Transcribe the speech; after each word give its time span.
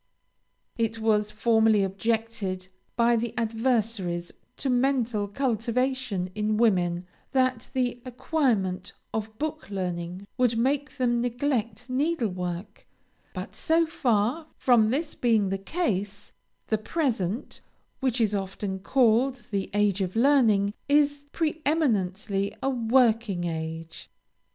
It 0.79 0.97
was 0.97 1.31
formerly 1.31 1.83
objected 1.83 2.69
by 2.95 3.15
the 3.15 3.35
adversaries 3.37 4.31
to 4.57 4.67
mental 4.67 5.27
cultivation 5.27 6.31
in 6.33 6.57
women, 6.57 7.05
that 7.33 7.69
the 7.75 8.01
acquirement 8.03 8.93
of 9.13 9.37
book 9.37 9.69
learning 9.69 10.25
would 10.39 10.57
make 10.57 10.97
them 10.97 11.21
neglect 11.21 11.87
needlework; 11.87 12.87
but 13.35 13.53
so 13.55 13.85
far 13.85 14.47
from 14.57 14.89
this 14.89 15.13
being 15.13 15.49
the 15.49 15.59
case, 15.59 16.33
the 16.65 16.79
present, 16.79 17.61
which 17.99 18.19
is 18.19 18.33
often 18.33 18.79
called 18.79 19.45
the 19.51 19.69
age 19.75 20.01
of 20.01 20.15
learning, 20.15 20.73
is 20.89 21.25
preëminently 21.31 22.57
a 22.63 22.71
working 22.71 23.43
age. 23.43 24.09